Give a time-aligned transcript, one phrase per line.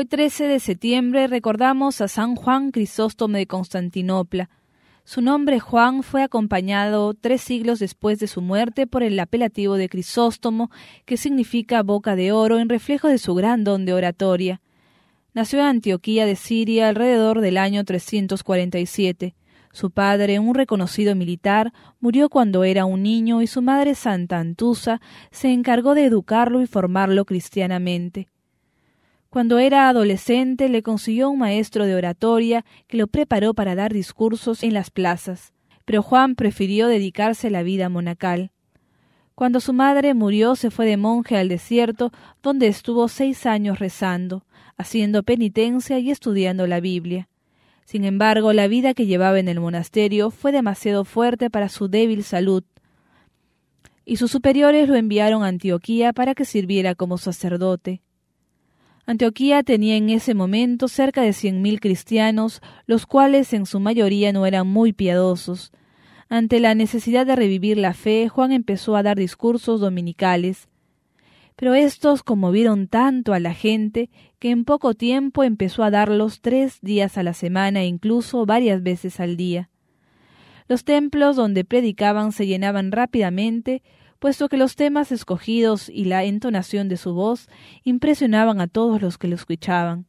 [0.00, 4.48] Hoy 13 de septiembre recordamos a San Juan Crisóstomo de Constantinopla.
[5.04, 9.90] Su nombre Juan fue acompañado tres siglos después de su muerte por el apelativo de
[9.90, 10.70] Crisóstomo,
[11.04, 14.62] que significa boca de oro en reflejo de su gran don de oratoria.
[15.34, 19.34] Nació en Antioquía de Siria alrededor del año 347.
[19.70, 25.02] Su padre, un reconocido militar, murió cuando era un niño y su madre Santa Antusa
[25.30, 28.28] se encargó de educarlo y formarlo cristianamente.
[29.30, 34.64] Cuando era adolescente le consiguió un maestro de oratoria que lo preparó para dar discursos
[34.64, 35.52] en las plazas,
[35.84, 38.50] pero Juan prefirió dedicarse a la vida monacal.
[39.36, 42.10] Cuando su madre murió se fue de monje al desierto,
[42.42, 44.44] donde estuvo seis años rezando,
[44.76, 47.28] haciendo penitencia y estudiando la Biblia.
[47.84, 52.24] Sin embargo, la vida que llevaba en el monasterio fue demasiado fuerte para su débil
[52.24, 52.64] salud,
[54.04, 58.02] y sus superiores lo enviaron a Antioquía para que sirviera como sacerdote.
[59.10, 64.32] Antioquía tenía en ese momento cerca de cien mil cristianos, los cuales en su mayoría
[64.32, 65.72] no eran muy piadosos.
[66.28, 70.68] Ante la necesidad de revivir la fe, Juan empezó a dar discursos dominicales.
[71.56, 76.78] Pero estos conmovieron tanto a la gente que en poco tiempo empezó a darlos tres
[76.80, 79.70] días a la semana e incluso varias veces al día.
[80.68, 83.82] Los templos donde predicaban se llenaban rápidamente,
[84.20, 87.48] puesto que los temas escogidos y la entonación de su voz
[87.82, 90.06] impresionaban a todos los que lo escuchaban.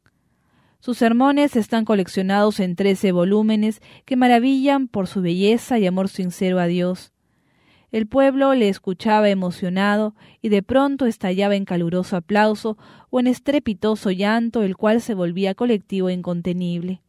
[0.80, 6.60] Sus sermones están coleccionados en trece volúmenes que maravillan por su belleza y amor sincero
[6.60, 7.14] a Dios.
[7.92, 12.78] El pueblo le escuchaba emocionado y de pronto estallaba en caluroso aplauso
[13.10, 17.02] o en estrepitoso llanto, el cual se volvía colectivo e incontenible.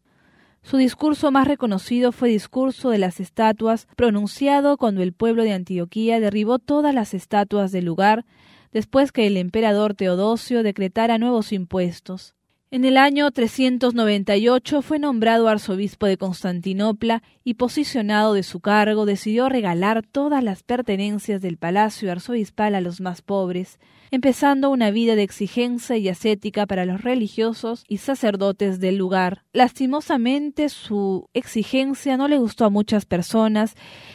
[0.63, 6.21] Su discurso más reconocido fue discurso de las estatuas, pronunciado cuando el pueblo de Antioquía
[6.21, 8.25] derribó todas las estatuas del lugar,
[8.73, 12.35] después que el emperador Teodosio decretara nuevos impuestos.
[12.75, 19.51] En el año 398 fue nombrado arzobispo de Constantinopla y posicionado de su cargo decidió
[19.51, 23.79] regalar todas las pertenencias del palacio arzobispal a los más pobres,
[24.11, 29.45] empezando una vida de exigencia y ascética para los religiosos y sacerdotes del lugar.
[29.53, 33.75] Lastimosamente su exigencia no le gustó a muchas personas,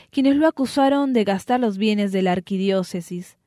[0.09, 3.37] quienes lo acusaron de gastar los bienes de la arquidiócesis.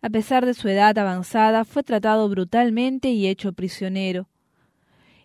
[0.00, 4.26] A pesar de su edad avanzada, fue tratado brutalmente y hecho prisionero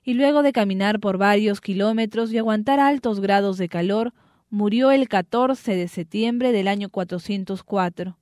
[0.10, 4.12] y luego de caminar por varios kilómetros y aguantar altos grados de calor,
[4.50, 8.18] murió el 14 de septiembre del año 404.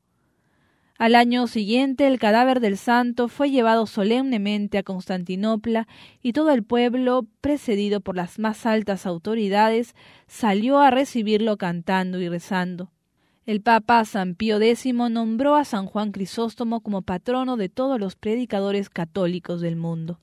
[0.98, 5.88] Al año siguiente el cadáver del santo fue llevado solemnemente a Constantinopla
[6.22, 9.96] y todo el pueblo, precedido por las más altas autoridades,
[10.28, 12.92] salió a recibirlo cantando y rezando.
[13.46, 18.18] El Papa San Pío X nombró a San Juan Crisóstomo como patrono de todos los
[18.18, 20.19] predicadores católicos del mundo.